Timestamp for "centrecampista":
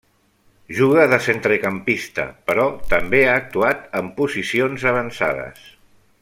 1.25-2.25